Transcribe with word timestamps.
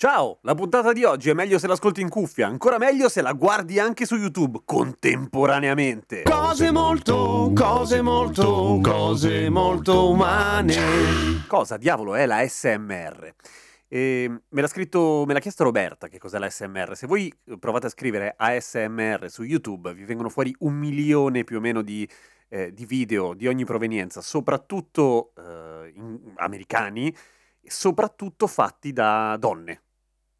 Ciao, 0.00 0.38
la 0.44 0.54
puntata 0.54 0.94
di 0.94 1.04
oggi 1.04 1.28
è 1.28 1.34
meglio 1.34 1.58
se 1.58 1.66
l'ascolti 1.66 2.00
in 2.00 2.08
cuffia, 2.08 2.46
ancora 2.46 2.78
meglio 2.78 3.10
se 3.10 3.20
la 3.20 3.34
guardi 3.34 3.78
anche 3.78 4.06
su 4.06 4.16
YouTube 4.16 4.62
contemporaneamente. 4.64 6.22
Cose 6.22 6.70
molto, 6.70 7.52
cose 7.54 8.00
molto, 8.00 8.80
cose 8.82 9.50
molto 9.50 10.08
umane. 10.08 11.44
Cosa 11.46 11.76
diavolo 11.76 12.14
è 12.14 12.24
la 12.24 12.42
SMR? 12.48 13.34
E 13.88 14.40
me 14.48 14.60
l'ha 14.62 14.68
scritto, 14.68 15.24
me 15.26 15.34
l'ha 15.34 15.38
chiesto 15.38 15.64
Roberta 15.64 16.08
che 16.08 16.16
cos'è 16.16 16.38
la 16.38 16.48
SMR. 16.48 16.96
Se 16.96 17.06
voi 17.06 17.30
provate 17.58 17.88
a 17.88 17.90
scrivere 17.90 18.32
ASMR 18.38 19.26
su 19.28 19.42
YouTube, 19.42 19.92
vi 19.92 20.04
vengono 20.04 20.30
fuori 20.30 20.56
un 20.60 20.72
milione 20.76 21.44
più 21.44 21.58
o 21.58 21.60
meno 21.60 21.82
di, 21.82 22.08
eh, 22.48 22.72
di 22.72 22.86
video 22.86 23.34
di 23.34 23.46
ogni 23.46 23.66
provenienza, 23.66 24.22
soprattutto 24.22 25.32
eh, 25.36 25.92
in- 25.94 26.32
americani, 26.36 27.14
soprattutto 27.66 28.46
fatti 28.46 28.94
da 28.94 29.36
donne 29.38 29.82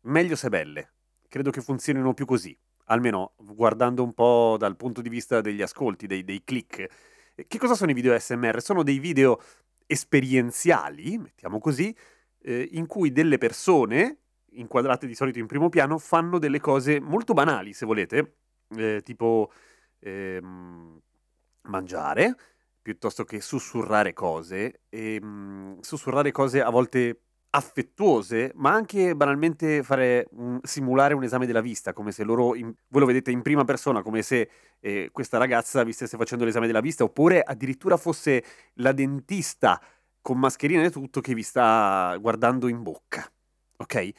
meglio 0.03 0.37
se 0.37 0.49
belle. 0.49 0.93
Credo 1.29 1.51
che 1.51 1.61
funzionino 1.61 2.15
più 2.15 2.25
così, 2.25 2.57
almeno 2.87 3.35
guardando 3.37 4.03
un 4.03 4.13
po' 4.13 4.57
dal 4.59 4.77
punto 4.77 5.01
di 5.01 5.09
vista 5.09 5.41
degli 5.41 5.63
ascolti, 5.63 6.07
dei, 6.07 6.25
dei 6.25 6.43
click. 6.45 6.87
Che 7.47 7.59
cosa 7.59 7.75
sono 7.75 7.91
i 7.91 7.95
video 7.95 8.19
SMR? 8.19 8.61
Sono 8.61 8.83
dei 8.83 8.99
video 8.99 9.41
esperienziali, 9.87 11.19
mettiamo 11.19 11.59
così, 11.59 11.95
eh, 12.43 12.69
in 12.73 12.87
cui 12.87 13.13
delle 13.13 13.39
persone, 13.39 14.19
inquadrate 14.53 15.07
di 15.07 15.15
solito 15.15 15.39
in 15.39 15.47
primo 15.47 15.69
piano, 15.69 15.99
fanno 15.99 16.39
delle 16.39 16.61
cose 16.61 17.01
molto 17.01 17.33
banali, 17.33 17.73
se 17.73 17.87
volete, 17.87 18.37
eh, 18.77 19.01
tipo 19.03 19.53
ehm, 20.01 21.01
mangiare, 21.63 22.37
piuttosto 22.83 23.25
che 23.25 23.41
sussurrare 23.41 24.13
cose, 24.13 24.83
e 24.89 25.21
mm, 25.23 25.81
sussurrare 25.81 26.31
cose 26.33 26.63
a 26.63 26.71
volte 26.71 27.21
affettuose, 27.51 28.53
ma 28.55 28.73
anche 28.73 29.15
banalmente 29.17 29.83
fare 29.83 30.29
simulare 30.63 31.15
un 31.15 31.25
esame 31.25 31.47
della 31.47 31.61
vista, 31.61 31.93
come 31.93 32.13
se 32.13 32.23
loro, 32.23 32.55
in, 32.55 32.73
voi 32.89 33.01
lo 33.01 33.07
vedete 33.07 33.31
in 33.31 33.43
prima 33.43 33.65
persona, 33.65 34.03
come 34.03 34.23
se 34.23 34.49
eh, 34.79 35.11
questa 35.13 35.39
ragazza 35.39 35.83
vi 35.83 35.93
stesse 35.93 36.17
facendo 36.17 36.45
l'esame 36.45 36.67
della 36.67 36.81
vista, 36.81 37.05
oppure 37.05 37.43
addirittura 37.43 37.97
fosse 37.97 38.45
la 38.75 38.93
dentista 38.93 39.81
con 40.21 40.39
mascherina 40.39 40.85
e 40.85 40.91
tutto 40.91 41.21
che 41.21 41.35
vi 41.35 41.43
sta 41.43 42.17
guardando 42.21 42.69
in 42.69 42.83
bocca. 42.83 43.29
Ok? 43.79 44.13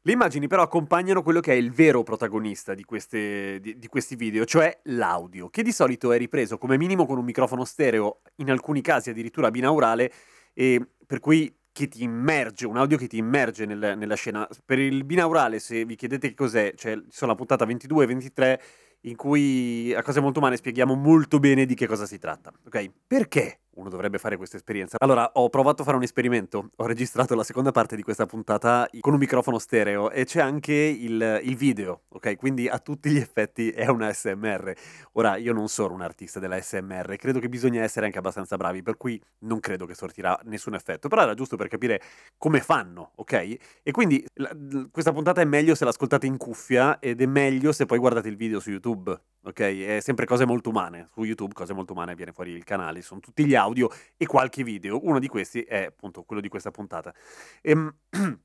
Le 0.00 0.12
immagini 0.12 0.46
però 0.46 0.62
accompagnano 0.62 1.22
quello 1.22 1.40
che 1.40 1.52
è 1.52 1.56
il 1.56 1.70
vero 1.70 2.02
protagonista 2.02 2.72
di, 2.72 2.84
queste, 2.84 3.58
di, 3.60 3.78
di, 3.78 3.88
questi 3.88 4.16
video, 4.16 4.46
cioè 4.46 4.80
l'audio, 4.84 5.50
che 5.50 5.62
di 5.62 5.72
solito 5.72 6.12
è 6.12 6.16
ripreso 6.16 6.56
come 6.56 6.78
minimo 6.78 7.04
con 7.04 7.18
un 7.18 7.24
microfono 7.24 7.64
stereo, 7.64 8.20
in 8.36 8.50
alcuni 8.50 8.80
casi 8.80 9.10
addirittura 9.10 9.50
binaurale, 9.50 10.10
e 10.54 10.82
per 11.04 11.20
cui 11.20 11.54
che 11.78 11.86
ti 11.86 12.02
immerge, 12.02 12.66
un 12.66 12.76
audio 12.76 12.96
che 12.96 13.06
ti 13.06 13.18
immerge 13.18 13.64
nel, 13.64 13.94
nella 13.96 14.16
scena. 14.16 14.48
Per 14.64 14.80
il 14.80 15.04
binaurale, 15.04 15.60
se 15.60 15.84
vi 15.84 15.94
chiedete 15.94 16.30
che 16.30 16.34
cos'è, 16.34 16.72
cioè 16.74 17.00
sono 17.08 17.30
la 17.30 17.36
puntata 17.36 17.64
22 17.64 18.02
e 18.02 18.06
23 18.08 18.62
in 19.02 19.14
cui 19.14 19.94
a 19.94 20.02
cose 20.02 20.18
molto 20.18 20.40
umane 20.40 20.56
spieghiamo 20.56 20.96
molto 20.96 21.38
bene 21.38 21.66
di 21.66 21.76
che 21.76 21.86
cosa 21.86 22.04
si 22.04 22.18
tratta. 22.18 22.52
Ok? 22.66 22.90
Perché 23.06 23.60
uno 23.78 23.88
dovrebbe 23.88 24.18
fare 24.18 24.36
questa 24.36 24.56
esperienza? 24.56 24.96
Allora, 24.98 25.30
ho 25.34 25.48
provato 25.48 25.82
a 25.82 25.84
fare 25.84 25.96
un 25.96 26.02
esperimento, 26.02 26.70
ho 26.74 26.86
registrato 26.86 27.34
la 27.34 27.44
seconda 27.44 27.70
parte 27.70 27.96
di 27.96 28.02
questa 28.02 28.26
puntata 28.26 28.88
con 29.00 29.12
un 29.12 29.18
microfono 29.18 29.58
stereo 29.58 30.10
e 30.10 30.24
c'è 30.24 30.40
anche 30.40 30.74
il, 30.74 31.40
il 31.44 31.56
video, 31.56 32.02
ok? 32.08 32.36
Quindi 32.36 32.68
a 32.68 32.78
tutti 32.78 33.10
gli 33.10 33.16
effetti 33.16 33.70
è 33.70 33.86
una 33.86 34.12
SMR. 34.12 34.72
Ora, 35.12 35.36
io 35.36 35.52
non 35.52 35.68
sono 35.68 35.94
un 35.94 36.02
artista 36.02 36.40
della 36.40 36.60
SMR, 36.60 37.16
credo 37.16 37.38
che 37.38 37.48
bisogna 37.48 37.82
essere 37.82 38.06
anche 38.06 38.18
abbastanza 38.18 38.56
bravi, 38.56 38.82
per 38.82 38.96
cui 38.96 39.20
non 39.40 39.60
credo 39.60 39.86
che 39.86 39.94
sortirà 39.94 40.38
nessun 40.44 40.74
effetto, 40.74 41.08
però 41.08 41.22
era 41.22 41.34
giusto 41.34 41.56
per 41.56 41.68
capire 41.68 42.02
come 42.36 42.60
fanno, 42.60 43.12
ok? 43.14 43.56
E 43.82 43.90
quindi 43.92 44.24
la, 44.34 44.50
questa 44.90 45.12
puntata 45.12 45.40
è 45.40 45.44
meglio 45.44 45.74
se 45.76 45.84
l'ascoltate 45.84 46.26
in 46.26 46.36
cuffia 46.36 46.98
ed 46.98 47.20
è 47.20 47.26
meglio 47.26 47.72
se 47.72 47.86
poi 47.86 47.98
guardate 47.98 48.28
il 48.28 48.36
video 48.36 48.58
su 48.58 48.70
YouTube 48.70 49.18
ok? 49.48 49.60
È 49.60 50.00
sempre 50.00 50.26
cose 50.26 50.44
molto 50.44 50.70
umane. 50.70 51.08
Su 51.12 51.24
YouTube, 51.24 51.54
cose 51.54 51.72
molto 51.72 51.92
umane, 51.92 52.14
viene 52.14 52.32
fuori 52.32 52.52
il 52.52 52.64
canale, 52.64 53.02
sono 53.02 53.20
tutti 53.20 53.46
gli 53.46 53.54
audio 53.54 53.67
e 54.16 54.26
qualche 54.26 54.62
video. 54.62 54.98
Uno 55.04 55.18
di 55.18 55.28
questi 55.28 55.62
è 55.62 55.86
appunto 55.86 56.22
quello 56.24 56.40
di 56.40 56.48
questa 56.48 56.70
puntata. 56.70 57.14
Ehm, 57.62 57.94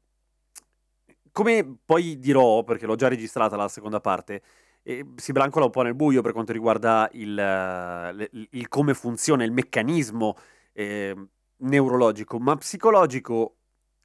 come 1.31 1.77
poi 1.85 2.19
dirò, 2.19 2.63
perché 2.63 2.85
l'ho 2.85 2.95
già 2.95 3.07
registrata 3.07 3.55
la 3.55 3.67
seconda 3.67 3.99
parte, 3.99 4.41
eh, 4.83 5.05
si 5.15 5.31
brancola 5.31 5.65
un 5.65 5.71
po' 5.71 5.81
nel 5.81 5.95
buio 5.95 6.21
per 6.21 6.33
quanto 6.33 6.51
riguarda 6.51 7.09
il, 7.13 8.27
il, 8.31 8.47
il 8.51 8.67
come 8.67 8.93
funziona 8.93 9.43
il 9.43 9.51
meccanismo 9.51 10.35
eh, 10.73 11.15
neurologico, 11.57 12.39
ma 12.39 12.55
psicologico 12.55 13.57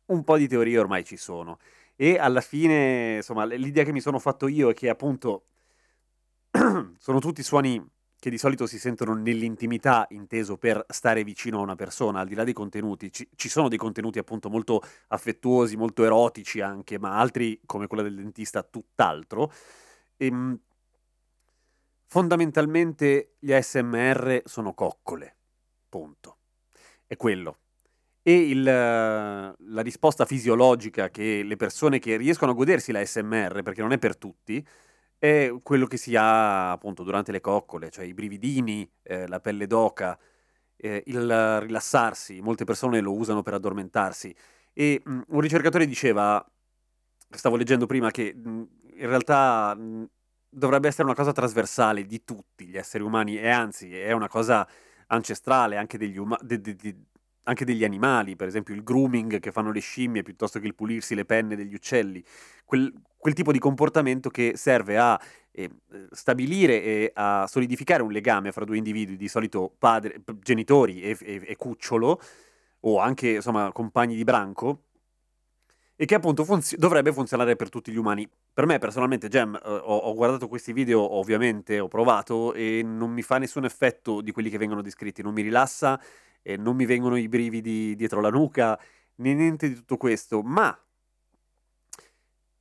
un 0.06 0.24
po' 0.24 0.36
di 0.36 0.48
teorie 0.48 0.78
ormai 0.78 1.04
ci 1.04 1.16
sono. 1.16 1.58
E 1.96 2.18
alla 2.18 2.40
fine, 2.40 3.16
insomma, 3.16 3.44
l'idea 3.44 3.84
che 3.84 3.92
mi 3.92 4.00
sono 4.00 4.18
fatto 4.18 4.46
io 4.46 4.70
è 4.70 4.74
che 4.74 4.88
appunto 4.88 5.46
sono 6.98 7.18
tutti 7.18 7.42
suoni 7.42 7.84
che 8.20 8.30
di 8.30 8.38
solito 8.38 8.66
si 8.66 8.78
sentono 8.78 9.14
nell'intimità, 9.14 10.06
inteso 10.10 10.56
per 10.56 10.84
stare 10.88 11.22
vicino 11.22 11.58
a 11.58 11.62
una 11.62 11.76
persona, 11.76 12.20
al 12.20 12.26
di 12.26 12.34
là 12.34 12.42
dei 12.42 12.52
contenuti. 12.52 13.12
Ci, 13.12 13.28
ci, 13.36 13.48
sono 13.48 13.68
dei 13.68 13.78
contenuti 13.78 14.18
appunto 14.18 14.50
molto 14.50 14.82
affettuosi, 15.08 15.76
molto 15.76 16.04
erotici 16.04 16.60
anche, 16.60 16.98
ma 16.98 17.16
altri, 17.18 17.60
come 17.64 17.86
quello 17.86 18.02
del 18.02 18.16
dentista, 18.16 18.62
tutt'altro. 18.64 19.52
E, 20.16 20.26
ehm, 20.26 20.58
fondamentalmente 22.06 23.34
gli 23.38 23.52
ASMR 23.52 24.42
sono 24.44 24.74
coccole, 24.74 25.36
punto. 25.88 26.38
È 27.06 27.16
quello. 27.16 27.58
E 28.22 28.34
il, 28.34 28.62
la 28.64 29.80
risposta 29.80 30.24
fisiologica 30.26 31.08
che 31.08 31.42
le 31.44 31.56
persone 31.56 32.00
che 32.00 32.16
riescono 32.16 32.50
a 32.50 32.54
godersi 32.54 32.90
la 32.90 33.00
ASMR, 33.00 33.62
perché 33.62 33.80
non 33.80 33.92
è 33.92 33.98
per 33.98 34.16
tutti, 34.16 34.66
è 35.18 35.52
quello 35.62 35.86
che 35.86 35.96
si 35.96 36.14
ha 36.16 36.70
appunto 36.72 37.02
durante 37.02 37.32
le 37.32 37.40
coccole, 37.40 37.90
cioè 37.90 38.04
i 38.04 38.14
brividini, 38.14 38.88
eh, 39.02 39.26
la 39.26 39.40
pelle 39.40 39.66
d'oca, 39.66 40.18
eh, 40.76 41.02
il 41.06 41.60
rilassarsi. 41.60 42.40
Molte 42.40 42.64
persone 42.64 43.00
lo 43.00 43.14
usano 43.14 43.42
per 43.42 43.54
addormentarsi. 43.54 44.34
E 44.72 45.00
mh, 45.04 45.20
un 45.28 45.40
ricercatore 45.40 45.86
diceva, 45.86 46.44
stavo 47.30 47.56
leggendo 47.56 47.86
prima, 47.86 48.10
che 48.10 48.34
mh, 48.34 48.68
in 48.96 49.06
realtà 49.08 49.74
mh, 49.74 50.08
dovrebbe 50.48 50.88
essere 50.88 51.04
una 51.04 51.14
cosa 51.14 51.32
trasversale 51.32 52.04
di 52.06 52.24
tutti 52.24 52.66
gli 52.66 52.76
esseri 52.76 53.02
umani 53.04 53.38
e 53.38 53.48
anzi 53.48 53.94
è 53.96 54.12
una 54.12 54.28
cosa 54.28 54.66
ancestrale 55.08 55.76
anche 55.76 55.98
degli, 55.98 56.16
uma- 56.18 56.38
de- 56.42 56.60
de- 56.60 56.74
de- 56.76 56.96
anche 57.44 57.64
degli 57.64 57.84
animali, 57.84 58.36
per 58.36 58.46
esempio 58.48 58.74
il 58.74 58.82
grooming 58.82 59.40
che 59.40 59.52
fanno 59.52 59.72
le 59.72 59.80
scimmie 59.80 60.22
piuttosto 60.22 60.58
che 60.60 60.66
il 60.66 60.74
pulirsi 60.74 61.14
le 61.14 61.24
penne 61.24 61.56
degli 61.56 61.74
uccelli, 61.74 62.22
quel, 62.64 62.92
quel 63.18 63.34
tipo 63.34 63.52
di 63.52 63.58
comportamento 63.58 64.30
che 64.30 64.52
serve 64.54 64.96
a 64.96 65.20
eh, 65.50 65.68
stabilire 66.12 66.82
e 66.82 67.10
a 67.14 67.46
solidificare 67.48 68.02
un 68.02 68.12
legame 68.12 68.52
fra 68.52 68.64
due 68.64 68.76
individui, 68.76 69.16
di 69.16 69.28
solito 69.28 69.74
padre, 69.76 70.22
genitori 70.40 71.02
e, 71.02 71.16
e, 71.20 71.42
e 71.44 71.56
cucciolo, 71.56 72.20
o 72.80 72.98
anche 72.98 73.28
insomma 73.30 73.72
compagni 73.72 74.14
di 74.14 74.24
branco, 74.24 74.84
e 76.00 76.04
che 76.04 76.14
appunto 76.14 76.44
funzi- 76.44 76.76
dovrebbe 76.76 77.12
funzionare 77.12 77.56
per 77.56 77.68
tutti 77.70 77.90
gli 77.90 77.96
umani. 77.96 78.28
Per 78.52 78.66
me 78.66 78.78
personalmente, 78.78 79.26
Gem, 79.26 79.56
eh, 79.56 79.68
ho, 79.68 79.96
ho, 79.96 80.14
guardato 80.14 80.46
questi 80.46 80.72
video, 80.72 81.00
ovviamente, 81.16 81.80
ho 81.80 81.88
provato 81.88 82.54
e 82.54 82.82
non 82.84 83.10
mi 83.10 83.22
fa 83.22 83.38
nessun 83.38 83.64
effetto 83.64 84.20
di 84.20 84.30
quelli 84.30 84.48
che 84.48 84.58
vengono 84.58 84.80
descritti, 84.80 85.22
non 85.22 85.34
mi 85.34 85.42
rilassa 85.42 86.00
e 86.40 86.56
non 86.56 86.76
mi 86.76 86.86
vengono 86.86 87.16
i 87.16 87.26
brividi 87.26 87.96
dietro 87.96 88.20
la 88.20 88.30
nuca, 88.30 88.78
né 89.16 89.34
niente 89.34 89.68
di 89.68 89.74
tutto 89.74 89.96
questo, 89.96 90.40
ma 90.42 90.76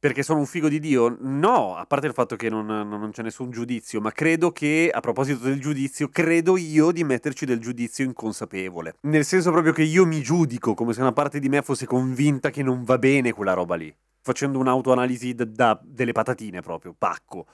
perché 0.07 0.23
sono 0.23 0.39
un 0.39 0.45
figo 0.45 0.69
di 0.69 0.79
Dio? 0.79 1.17
No, 1.19 1.75
a 1.75 1.85
parte 1.85 2.07
il 2.07 2.13
fatto 2.13 2.37
che 2.37 2.49
non, 2.49 2.65
non, 2.65 3.09
c'è 3.11 3.23
nessun 3.23 3.51
giudizio, 3.51 3.99
ma 3.99 4.11
credo 4.11 4.53
che, 4.53 4.89
a 4.89 5.01
proposito 5.01 5.43
del 5.43 5.59
giudizio, 5.59 6.07
credo 6.07 6.55
io 6.55 6.93
di 6.93 7.03
metterci 7.03 7.45
del 7.45 7.59
giudizio 7.59 8.05
inconsapevole. 8.05 8.95
Nel 9.01 9.25
senso 9.25 9.51
proprio 9.51 9.73
che 9.73 9.83
io 9.83 10.05
mi 10.05 10.21
giudico 10.21 10.73
come 10.75 10.93
se 10.93 11.01
una 11.01 11.11
parte 11.11 11.39
di 11.39 11.49
me 11.49 11.61
fosse 11.61 11.85
convinta 11.85 12.51
che 12.51 12.63
non 12.63 12.85
va 12.85 12.97
bene 12.97 13.33
quella 13.33 13.51
roba 13.51 13.75
lì. 13.75 13.93
Facendo 14.21 14.59
un'autoanalisi 14.59 15.35
da, 15.35 15.43
da 15.43 15.79
delle 15.83 16.13
patatine 16.13 16.61
proprio, 16.61 16.95
pacco. 16.97 17.45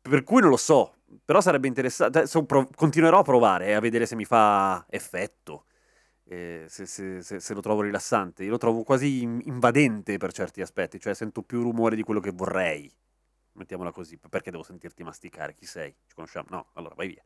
Per 0.00 0.24
cui 0.24 0.40
non 0.40 0.48
lo 0.48 0.56
so, 0.56 0.94
però 1.22 1.42
sarebbe 1.42 1.68
interessante. 1.68 2.26
Cioè, 2.26 2.66
continuerò 2.74 3.18
a 3.18 3.22
provare 3.22 3.66
eh, 3.66 3.72
a 3.72 3.80
vedere 3.80 4.06
se 4.06 4.16
mi 4.16 4.24
fa 4.24 4.86
effetto. 4.88 5.64
Eh, 6.32 6.66
se, 6.68 6.86
se, 6.86 7.22
se, 7.22 7.40
se, 7.40 7.54
lo 7.54 7.60
trovo 7.60 7.80
rilassante. 7.80 8.44
Io 8.44 8.50
lo 8.50 8.56
trovo 8.56 8.84
quasi 8.84 9.22
invadente 9.22 10.16
per 10.16 10.30
certi 10.32 10.60
aspetti, 10.60 11.00
cioè 11.00 11.12
sento 11.12 11.42
più 11.42 11.60
rumore 11.60 11.96
di 11.96 12.04
quello 12.04 12.20
che 12.20 12.30
vorrei. 12.30 12.88
mettiamola 13.54 13.90
così, 13.90 14.16
perché 14.30 14.52
devo 14.52 14.62
sentirti 14.62 15.02
masticare? 15.02 15.54
Chi 15.54 15.66
sei? 15.66 15.90
Ci 16.06 16.14
conosciamo? 16.14 16.46
No, 16.50 16.68
allora 16.74 16.94
vai 16.94 17.08
via. 17.08 17.22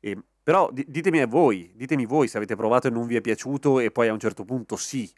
E, 0.00 0.18
però 0.42 0.70
di- 0.72 0.86
ditemi 0.88 1.20
a 1.20 1.26
voi, 1.26 1.72
ditemi 1.74 2.06
voi 2.06 2.28
se 2.28 2.38
avete 2.38 2.56
provato 2.56 2.88
e 2.88 2.90
non 2.90 3.06
vi 3.06 3.16
è 3.16 3.20
piaciuto 3.20 3.78
e 3.78 3.90
poi 3.90 4.08
a 4.08 4.12
un 4.14 4.18
certo 4.20 4.44
punto 4.44 4.76
sì. 4.76 5.12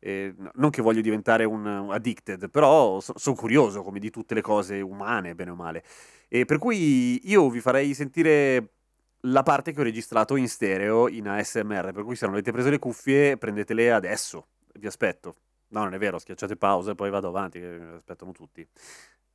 Eh, 0.00 0.34
non 0.54 0.70
che 0.70 0.82
voglio 0.82 1.00
diventare 1.00 1.44
un 1.44 1.66
addicted, 1.66 2.50
però 2.50 3.00
so- 3.00 3.14
sono 3.18 3.36
curioso 3.36 3.82
come 3.84 4.00
di 4.00 4.10
tutte 4.10 4.34
le 4.34 4.42
cose 4.42 4.80
umane, 4.80 5.34
bene 5.36 5.50
o 5.52 5.54
male. 5.54 5.84
E 6.28 6.44
per 6.44 6.58
cui 6.58 7.20
io 7.28 7.48
vi 7.50 7.60
farei 7.60 7.94
sentire 7.94 8.77
la 9.22 9.42
parte 9.42 9.72
che 9.72 9.80
ho 9.80 9.84
registrato 9.84 10.36
in 10.36 10.48
stereo 10.48 11.08
in 11.08 11.28
ASMR, 11.28 11.92
per 11.92 12.04
cui 12.04 12.16
se 12.16 12.26
non 12.26 12.34
avete 12.34 12.52
preso 12.52 12.70
le 12.70 12.78
cuffie 12.78 13.36
prendetele 13.36 13.92
adesso, 13.92 14.46
vi 14.74 14.86
aspetto. 14.86 15.36
No, 15.68 15.82
non 15.82 15.94
è 15.94 15.98
vero, 15.98 16.18
schiacciate 16.18 16.56
pausa 16.56 16.92
e 16.92 16.94
poi 16.94 17.10
vado 17.10 17.28
avanti, 17.28 17.58
che 17.58 17.80
aspettano 17.94 18.32
tutti. 18.32 18.66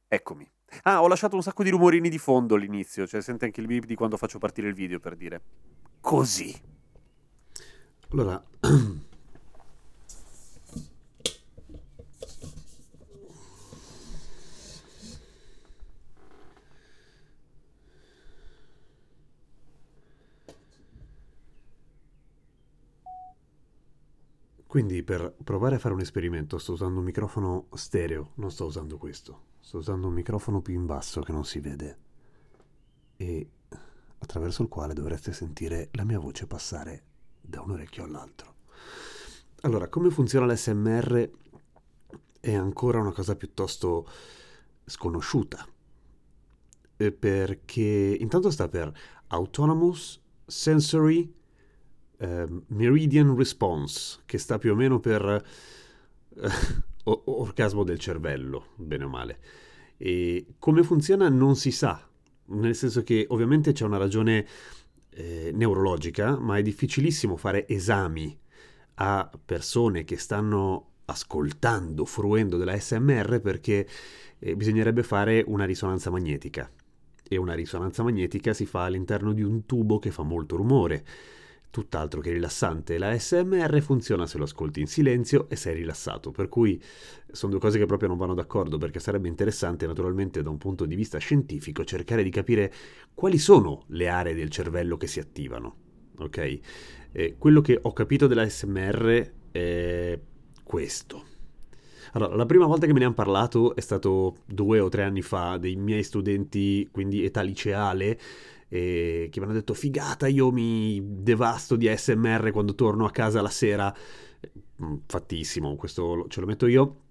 Eccomi. 0.07 0.49
Ah, 0.83 1.01
ho 1.01 1.07
lasciato 1.07 1.35
un 1.35 1.43
sacco 1.43 1.63
di 1.63 1.69
rumorini 1.69 2.09
di 2.09 2.17
fondo 2.17 2.55
all'inizio, 2.55 3.05
cioè 3.05 3.21
sente 3.21 3.45
anche 3.45 3.61
il 3.61 3.67
beep 3.67 3.85
di 3.85 3.95
quando 3.95 4.17
faccio 4.17 4.39
partire 4.39 4.67
il 4.67 4.73
video 4.73 4.99
per 4.99 5.15
dire. 5.15 5.41
Così. 6.01 6.59
Allora, 8.11 8.43
Quindi 24.73 25.03
per 25.03 25.35
provare 25.43 25.75
a 25.75 25.77
fare 25.77 25.93
un 25.93 25.99
esperimento 25.99 26.57
sto 26.57 26.71
usando 26.71 26.97
un 26.97 27.05
microfono 27.05 27.67
stereo, 27.75 28.31
non 28.37 28.49
sto 28.49 28.65
usando 28.65 28.97
questo. 28.97 29.41
Sto 29.59 29.77
usando 29.77 30.07
un 30.07 30.13
microfono 30.13 30.61
più 30.63 30.73
in 30.73 30.87
basso 30.87 31.21
che 31.21 31.31
non 31.31 31.45
si 31.45 31.59
vede 31.59 31.97
e 33.15 33.49
attraverso 34.17 34.63
il 34.63 34.69
quale 34.69 34.95
dovreste 34.95 35.31
sentire 35.31 35.89
la 35.91 36.03
mia 36.03 36.17
voce 36.17 36.47
passare 36.47 37.03
da 37.39 37.61
un 37.61 37.69
orecchio 37.69 38.03
all'altro. 38.03 38.55
Allora, 39.61 39.89
come 39.89 40.09
funziona 40.09 40.51
l'SMR 40.51 41.29
è 42.39 42.55
ancora 42.55 42.99
una 42.99 43.11
cosa 43.11 43.35
piuttosto 43.35 44.09
sconosciuta. 44.85 45.67
Eh, 46.97 47.11
Perché 47.11 48.17
intanto 48.19 48.49
sta 48.49 48.67
per 48.67 48.91
Autonomous 49.27 50.19
Sensory 50.47 51.31
eh, 52.23 52.47
Meridian 52.67 53.35
Response, 53.35 54.21
che 54.25 54.37
sta 54.37 54.57
più 54.57 54.71
o 54.71 54.75
meno 54.75 54.99
per 54.99 55.43
eh, 56.35 56.49
orgasmo 57.03 57.83
del 57.83 57.99
cervello, 57.99 58.67
bene 58.75 59.03
o 59.03 59.09
male. 59.09 59.39
E 59.97 60.45
come 60.57 60.83
funziona 60.83 61.27
non 61.27 61.55
si 61.55 61.71
sa, 61.71 62.07
nel 62.45 62.75
senso 62.75 63.03
che 63.03 63.25
ovviamente 63.29 63.73
c'è 63.73 63.83
una 63.83 63.97
ragione 63.97 64.47
eh, 65.09 65.51
neurologica, 65.53 66.37
ma 66.39 66.57
è 66.57 66.61
difficilissimo 66.61 67.35
fare 67.35 67.67
esami 67.67 68.37
a 68.95 69.29
persone 69.43 70.05
che 70.05 70.17
stanno 70.17 70.91
ascoltando, 71.05 72.05
fruendo 72.05 72.55
della 72.55 72.79
SMR 72.79 73.41
perché 73.41 73.85
eh, 74.39 74.55
bisognerebbe 74.55 75.03
fare 75.03 75.43
una 75.45 75.65
risonanza 75.65 76.09
magnetica 76.09 76.71
e 77.27 77.37
una 77.37 77.53
risonanza 77.53 78.03
magnetica 78.03 78.53
si 78.53 78.65
fa 78.65 78.85
all'interno 78.85 79.33
di 79.33 79.41
un 79.41 79.65
tubo 79.65 79.99
che 79.99 80.11
fa 80.11 80.23
molto 80.23 80.55
rumore 80.55 81.03
tutt'altro 81.73 82.21
che 82.21 82.31
rilassante. 82.31 82.99
La 82.99 83.17
SMR 83.17 83.81
funziona 83.81 84.27
se 84.27 84.37
lo 84.37 84.43
ascolti 84.43 84.79
in 84.79 84.85
silenzio 84.85 85.49
e 85.49 85.55
sei 85.55 85.73
rilassato, 85.73 86.29
per 86.29 86.47
cui 86.47 86.79
sono 87.31 87.53
due 87.53 87.59
cose 87.59 87.79
che 87.79 87.87
proprio 87.87 88.09
non 88.09 88.17
vanno 88.19 88.35
d'accordo 88.35 88.77
perché 88.77 88.99
sarebbe 88.99 89.27
interessante 89.27 89.87
naturalmente 89.87 90.43
da 90.43 90.51
un 90.51 90.59
punto 90.59 90.85
di 90.85 90.93
vista 90.93 91.17
scientifico 91.17 91.83
cercare 91.83 92.21
di 92.21 92.29
capire 92.29 92.71
quali 93.15 93.39
sono 93.39 93.85
le 93.87 94.07
aree 94.07 94.35
del 94.35 94.51
cervello 94.51 94.97
che 94.97 95.07
si 95.07 95.19
attivano. 95.19 95.75
Ok? 96.19 96.59
Eh, 97.11 97.35
quello 97.39 97.61
che 97.61 97.79
ho 97.81 97.91
capito 97.91 98.27
della 98.27 98.47
SMR 98.47 99.31
è 99.49 100.19
questo. 100.63 101.25
Allora, 102.11 102.35
la 102.35 102.45
prima 102.45 102.67
volta 102.67 102.85
che 102.85 102.93
me 102.93 102.99
ne 102.99 103.05
hanno 103.05 103.15
parlato 103.15 103.75
è 103.75 103.81
stato 103.81 104.35
due 104.45 104.79
o 104.79 104.89
tre 104.89 105.01
anni 105.01 105.23
fa, 105.23 105.57
dei 105.57 105.75
miei 105.75 106.03
studenti, 106.03 106.87
quindi 106.91 107.25
età 107.25 107.41
liceale, 107.41 108.19
eh, 108.73 109.27
che 109.29 109.39
mi 109.39 109.45
hanno 109.45 109.53
detto 109.53 109.75
figata, 109.75 110.25
io 110.25 110.51
mi 110.51 110.99
devasto 111.03 111.75
di 111.75 111.87
ASMR 111.87 112.49
quando 112.49 112.73
torno 112.73 113.05
a 113.05 113.11
casa 113.11 113.39
la 113.39 113.49
sera. 113.49 113.95
Mm, 114.83 114.95
Fattissimo, 115.05 115.75
questo 115.75 116.25
ce 116.27 116.39
lo 116.39 116.47
metto 116.47 116.65
io. 116.65 117.01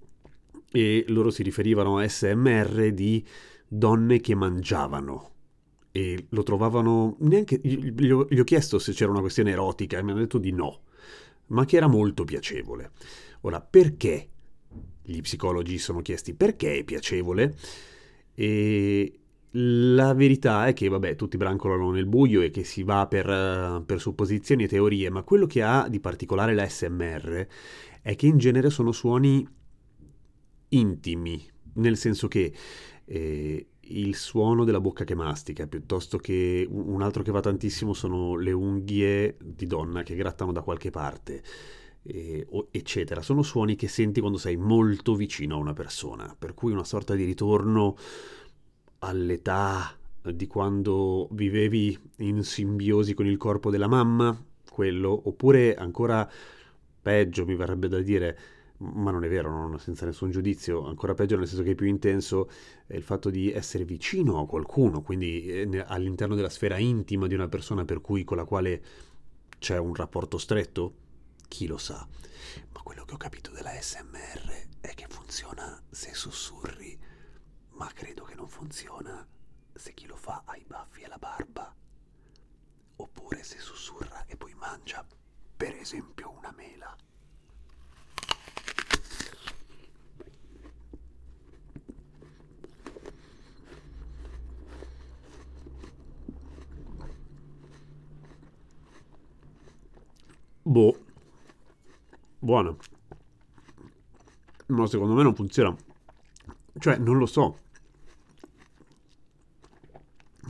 E 0.73 1.05
loro 1.07 1.31
si 1.31 1.45
riferivano 1.45 1.99
a 1.99 2.03
ASMR 2.03 2.91
di 2.91 3.25
donne 3.69 4.19
che 4.19 4.35
mangiavano. 4.35 5.31
E 5.93 6.27
lo 6.31 6.43
trovavano 6.43 7.15
neanche. 7.21 7.61
Gli 7.63 8.11
ho, 8.11 8.27
gli 8.29 8.41
ho 8.41 8.45
chiesto 8.45 8.81
se 8.81 8.93
c'era 8.93 9.13
una 9.13 9.21
questione 9.21 9.53
erotica 9.53 9.99
e 9.99 10.03
mi 10.03 10.11
hanno 10.11 10.21
detto 10.21 10.39
di 10.39 10.51
no, 10.51 10.81
ma 11.49 11.65
che 11.65 11.77
era 11.77 11.87
molto 11.87 12.25
piacevole. 12.25 12.91
Ora, 13.43 13.61
perché 13.61 14.29
gli 15.01 15.21
psicologi 15.21 15.79
sono 15.79 16.03
chiesti 16.03 16.35
perché 16.35 16.79
è 16.79 16.83
piacevole? 16.83 17.55
E 18.35 19.22
la 19.53 20.15
verità 20.15 20.67
è 20.67 20.73
che, 20.73 20.89
vabbè, 20.89 21.17
tutti 21.17 21.37
brancolano 21.37 21.91
nel 21.91 22.07
buio 22.07 22.41
e 22.41 22.51
che 22.51 22.65
si 22.65 22.83
va 22.83 23.07
per, 23.07 23.29
eh, 23.29 23.83
per 23.85 24.01
supposizioni 24.01 24.65
e 24.65 24.69
teorie, 24.69 25.11
ma 25.11 25.23
quello 25.23 25.47
che 25.47 25.63
ha 25.63 25.89
di 25.89 26.01
particolare 26.01 26.55
la 26.55 26.69
SMR 26.69 27.47
è 28.01 28.17
che 28.17 28.27
in 28.27 28.39
genere 28.39 28.71
sono 28.71 28.93
suoni 28.93 29.47
intimi, 30.69 31.45
nel 31.75 31.97
senso 31.97 32.29
che 32.29 32.53
eh, 33.05 33.67
il 33.81 34.15
suono 34.15 34.65
della 34.65 34.81
bocca 34.81 35.05
che 35.05 35.15
mastica, 35.15 35.67
piuttosto 35.67 36.17
che 36.17 36.67
un 36.71 37.03
altro 37.03 37.23
che 37.23 37.31
va 37.31 37.41
tantissimo 37.41 37.93
sono 37.93 38.37
le 38.37 38.53
unghie 38.53 39.37
di 39.43 39.67
donna 39.67 40.03
che 40.03 40.15
grattano 40.15 40.53
da 40.53 40.63
qualche 40.63 40.91
parte, 40.91 41.43
eh, 42.05 42.47
eccetera. 42.71 43.21
Sono 43.21 43.43
suoni 43.43 43.77
che 43.77 43.89
senti 43.89 44.21
quando 44.21 44.39
sei 44.39 44.57
molto 44.57 45.15
vicino 45.15 45.57
a 45.57 45.59
una 45.59 45.75
persona, 45.75 46.35
per 46.39 46.55
cui 46.55 46.73
una 46.73 46.85
sorta 46.85 47.15
di 47.15 47.25
ritorno 47.25 47.97
all'età 49.03 49.97
di 50.23 50.47
quando 50.47 51.29
vivevi 51.33 51.99
in 52.19 52.43
simbiosi 52.43 53.15
con 53.15 53.27
il 53.27 53.37
corpo 53.37 53.71
della 53.71 53.89
mamma, 53.89 54.37
quello, 54.71 55.23
oppure 55.25 55.75
ancora 55.75 56.29
peggio, 57.01 57.45
mi 57.45 57.57
verrebbe 57.57 57.89
da 57.89 58.01
dire, 58.01 58.39
ma 58.79 59.11
non 59.11 59.25
è 59.25 59.29
vero, 59.29 59.51
non, 59.51 59.79
senza 59.79 60.07
nessun 60.07 60.31
giudizio, 60.31 60.87
ancora 60.87 61.15
peggio 61.15 61.37
nel 61.37 61.49
senso 61.49 61.63
che 61.65 61.73
è 61.73 61.75
più 61.75 61.87
intenso 61.87 62.49
è 62.87 62.95
il 62.95 63.03
fatto 63.03 63.31
di 63.31 63.51
essere 63.53 63.85
vicino 63.85 64.41
a 64.41 64.47
qualcuno, 64.47 65.03
quindi 65.03 65.47
eh, 65.47 65.85
all'interno 65.87 66.35
della 66.35 66.49
sfera 66.49 66.79
intima 66.79 67.27
di 67.27 67.35
una 67.35 67.49
persona 67.49 67.85
per 67.85 68.01
cui 68.01 68.25
con 68.25 68.37
la 68.37 68.45
quale 68.45 68.83
c'è 69.59 69.79
un 69.79 69.95
rapporto 69.95 70.39
stretto, 70.39 70.95
chi 71.49 71.67
lo 71.67 71.79
sa. 71.79 72.07
Ma 72.73 72.81
quello 72.83 73.05
che 73.05 73.15
ho 73.15 73.19
capito 73.19 73.51
della 73.51 73.73
SMR 73.79 74.81
è 74.81 74.95
che 74.95 75.07
funziona 75.09 75.81
se 75.91 76.15
sussurri, 76.15 76.99
ma 77.83 77.91
credo 77.93 78.23
che 78.23 78.37
non 78.37 78.47
funziona 78.47 79.27
se 79.75 79.93
chi 79.93 80.07
lo 80.07 80.15
fa 80.15 80.43
ha 80.45 80.57
i 80.57 80.65
baffi 80.65 81.01
e 81.01 81.09
la 81.09 81.19
barba. 81.19 81.75
Oppure 82.95 83.43
se 83.43 83.59
sussurra 83.59 84.25
e 84.27 84.37
poi 84.37 84.55
mangia, 84.55 85.05
per 85.57 85.75
esempio, 85.75 86.31
una 86.31 86.53
mela. 86.53 86.97
Boh. 100.63 101.05
Buono. 102.39 102.77
Ma 104.67 104.87
secondo 104.87 105.15
me 105.15 105.25
non 105.25 105.35
funziona. 105.35 105.75
Cioè, 106.79 106.97
non 106.99 107.19
lo 107.19 107.27
so. 107.27 107.71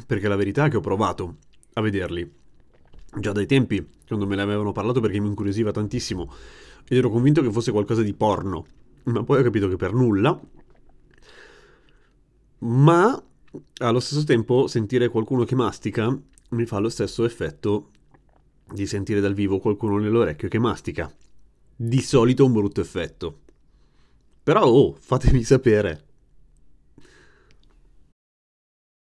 Perché 0.07 0.29
la 0.29 0.37
verità 0.37 0.67
è 0.67 0.71
che 0.71 0.79
ho 0.79 0.81
provato 0.81 1.37
a 1.75 1.81
vederli 1.81 2.31
già 3.19 3.33
dai 3.33 3.47
tempi, 3.47 3.87
quando 4.07 4.27
me 4.27 4.37
ne 4.37 4.43
avevano 4.43 4.73
parlato 4.73 5.01
perché 5.01 5.21
mi 5.21 5.29
incuriosiva 5.29 5.71
tantissimo 5.71 6.33
ed 6.89 6.97
ero 6.97 7.11
convinto 7.11 7.43
che 7.43 7.51
fosse 7.51 7.71
qualcosa 7.71 8.03
di 8.03 8.15
porno, 8.15 8.67
ma 9.05 9.23
poi 9.23 9.41
ho 9.41 9.43
capito 9.43 9.69
che 9.69 9.77
per 9.77 9.93
nulla. 9.93 10.39
Ma 12.59 13.23
allo 13.79 14.01
stesso 14.01 14.25
tempo 14.25 14.67
sentire 14.67 15.09
qualcuno 15.09 15.45
che 15.45 15.55
mastica 15.55 16.17
mi 16.51 16.67
fa 16.67 16.79
lo 16.79 16.89
stesso 16.89 17.25
effetto 17.25 17.91
di 18.73 18.87
sentire 18.87 19.21
dal 19.21 19.35
vivo 19.35 19.59
qualcuno 19.59 19.99
nell'orecchio 19.99 20.49
che 20.49 20.59
mastica. 20.59 21.13
Di 21.75 22.01
solito 22.01 22.45
un 22.45 22.53
brutto 22.53 22.81
effetto. 22.81 23.41
Però 24.43 24.65
oh, 24.65 24.97
fatemi 24.99 25.43
sapere 25.43 26.05